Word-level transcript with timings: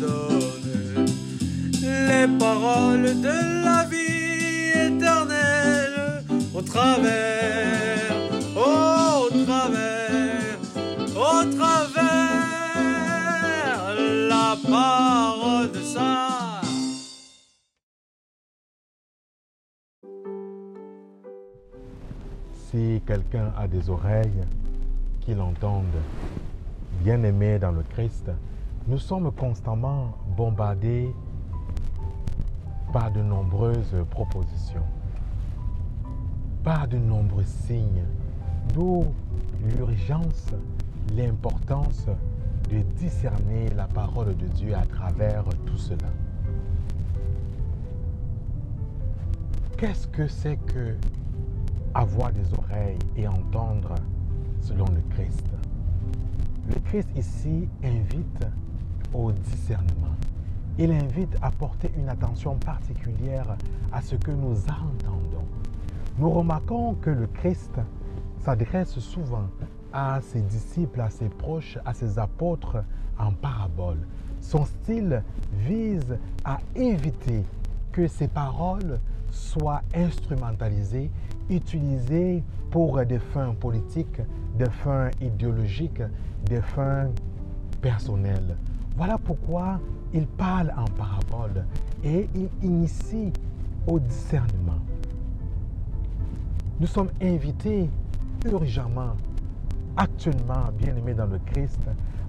donne 0.00 1.06
les 1.80 2.28
paroles 2.38 3.20
de 3.20 3.64
la 3.64 3.84
vie 3.84 4.70
éternelle 4.74 6.24
au 6.54 6.62
travers, 6.62 8.12
au 8.56 9.28
travers, 9.44 10.58
au 11.16 11.44
travers 11.56 12.74
la 14.28 14.56
parole 14.70 15.70
de 15.72 15.80
ça. 15.80 16.60
Si 22.70 23.00
quelqu'un 23.06 23.52
a 23.58 23.66
des 23.66 23.88
oreilles, 23.88 24.44
qu'il 25.24 25.40
entende. 25.40 25.84
Bien-aimés 27.02 27.58
dans 27.58 27.72
le 27.72 27.82
Christ, 27.82 28.30
nous 28.86 28.98
sommes 28.98 29.32
constamment 29.32 30.12
bombardés 30.36 31.14
par 32.92 33.10
de 33.10 33.22
nombreuses 33.22 33.96
propositions, 34.10 34.84
par 36.62 36.86
de 36.86 36.98
nombreux 36.98 37.44
signes, 37.44 38.04
d'où 38.74 39.04
l'urgence, 39.62 40.50
l'importance 41.14 42.06
de 42.70 42.82
discerner 42.96 43.70
la 43.70 43.86
parole 43.86 44.36
de 44.36 44.46
Dieu 44.48 44.74
à 44.74 44.84
travers 44.84 45.44
tout 45.66 45.78
cela. 45.78 46.08
Qu'est-ce 49.78 50.06
que 50.08 50.26
c'est 50.26 50.56
que 50.56 50.94
avoir 51.94 52.32
des 52.32 52.52
oreilles 52.54 52.98
et 53.16 53.26
entendre 53.26 53.94
selon 54.60 54.86
le 54.86 55.00
Christ? 55.10 55.46
Le 56.68 56.80
Christ 56.80 57.08
ici 57.16 57.68
invite 57.82 58.46
au 59.14 59.32
discernement. 59.32 60.14
Il 60.78 60.90
invite 60.90 61.36
à 61.40 61.50
porter 61.50 61.90
une 61.96 62.08
attention 62.08 62.56
particulière 62.56 63.56
à 63.92 64.02
ce 64.02 64.16
que 64.16 64.32
nous 64.32 64.56
entendons. 64.64 65.46
Nous 66.18 66.30
remarquons 66.30 66.94
que 66.94 67.10
le 67.10 67.26
Christ 67.28 67.78
s'adresse 68.40 68.98
souvent 68.98 69.48
à 69.92 70.20
ses 70.20 70.40
disciples, 70.40 71.00
à 71.00 71.10
ses 71.10 71.28
proches, 71.28 71.78
à 71.84 71.94
ses 71.94 72.18
apôtres 72.18 72.82
en 73.18 73.32
parabole. 73.32 73.98
Son 74.40 74.64
style 74.64 75.22
vise 75.66 76.18
à 76.44 76.58
éviter 76.74 77.44
que 77.92 78.08
ses 78.08 78.28
paroles 78.28 78.98
soient 79.30 79.82
instrumentalisées, 79.94 81.10
utilisées 81.48 82.42
pour 82.70 83.04
des 83.04 83.18
fins 83.20 83.54
politiques, 83.54 84.20
des 84.58 84.70
fins 84.70 85.10
idéologiques, 85.20 86.02
des 86.44 86.60
fins 86.60 87.08
personnelles. 87.84 88.56
Voilà 88.96 89.18
pourquoi 89.18 89.78
il 90.14 90.26
parle 90.26 90.72
en 90.74 90.86
parabole 90.86 91.66
et 92.02 92.30
il 92.34 92.48
initie 92.62 93.30
au 93.86 94.00
discernement. 94.00 94.80
Nous 96.80 96.86
sommes 96.86 97.10
invités 97.20 97.90
urgemment, 98.46 99.14
actuellement, 99.98 100.70
bien-aimés 100.78 101.12
dans 101.12 101.26
le 101.26 101.38
Christ, 101.44 101.82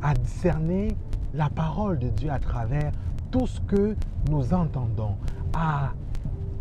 à 0.00 0.14
discerner 0.14 0.96
la 1.34 1.50
parole 1.50 1.98
de 1.98 2.08
Dieu 2.08 2.30
à 2.30 2.38
travers 2.38 2.90
tout 3.30 3.46
ce 3.46 3.60
que 3.60 3.94
nous 4.30 4.54
entendons, 4.54 5.16
à 5.52 5.92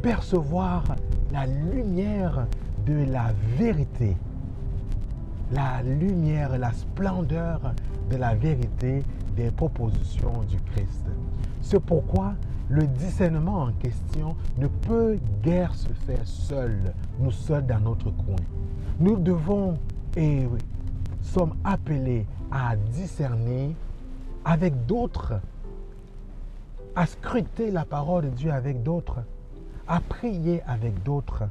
percevoir 0.00 0.84
la 1.32 1.46
lumière 1.46 2.46
de 2.86 3.04
la 3.10 3.32
vérité, 3.58 4.16
la 5.52 5.82
lumière, 5.82 6.58
la 6.58 6.72
splendeur 6.72 7.60
de 8.10 8.16
la 8.16 8.34
vérité 8.34 9.02
des 9.36 9.50
propositions 9.50 10.42
du 10.48 10.58
Christ. 10.72 11.04
C'est 11.62 11.80
pourquoi 11.80 12.34
le 12.68 12.86
discernement 12.86 13.64
en 13.64 13.72
question 13.72 14.34
ne 14.58 14.66
peut 14.66 15.18
guère 15.42 15.74
se 15.74 15.88
faire 16.06 16.26
seul, 16.26 16.94
nous 17.20 17.30
seuls 17.30 17.66
dans 17.66 17.80
notre 17.80 18.10
coin. 18.10 18.36
Nous 18.98 19.16
devons 19.16 19.74
et 20.16 20.46
sommes 21.22 21.54
appelés 21.64 22.26
à 22.50 22.76
discerner 22.76 23.76
avec 24.44 24.86
d'autres, 24.86 25.34
à 26.94 27.06
scruter 27.06 27.70
la 27.70 27.84
parole 27.84 28.24
de 28.24 28.30
Dieu 28.30 28.52
avec 28.52 28.82
d'autres, 28.82 29.18
à 29.86 30.00
prier 30.00 30.62
avec 30.66 31.02
d'autres 31.02 31.44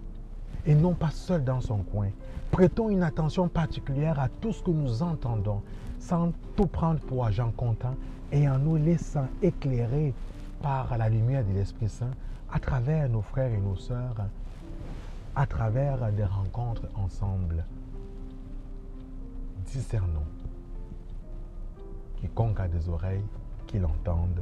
et 0.65 0.75
non 0.75 0.93
pas 0.93 1.11
seul 1.11 1.43
dans 1.43 1.61
son 1.61 1.77
coin. 1.79 2.09
Prêtons 2.51 2.89
une 2.89 3.03
attention 3.03 3.47
particulière 3.47 4.19
à 4.19 4.29
tout 4.29 4.53
ce 4.53 4.63
que 4.63 4.71
nous 4.71 5.03
entendons 5.03 5.61
sans 5.99 6.31
tout 6.55 6.67
prendre 6.67 6.99
pour 7.01 7.25
agent 7.25 7.51
comptant 7.57 7.95
et 8.31 8.47
en 8.47 8.59
nous 8.59 8.75
laissant 8.75 9.27
éclairer 9.41 10.13
par 10.61 10.97
la 10.97 11.09
lumière 11.09 11.43
de 11.43 11.53
l'Esprit 11.53 11.89
Saint 11.89 12.11
à 12.51 12.59
travers 12.59 13.09
nos 13.09 13.21
frères 13.21 13.51
et 13.51 13.59
nos 13.59 13.75
sœurs, 13.75 14.15
à 15.35 15.45
travers 15.45 16.11
des 16.11 16.23
rencontres 16.23 16.87
ensemble. 16.95 17.65
Discernons. 19.65 20.25
Quiconque 22.21 22.59
a 22.59 22.67
des 22.67 22.87
oreilles, 22.87 23.25
qu'il 23.67 23.83
entende. 23.83 24.41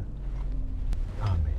Amen. 1.21 1.52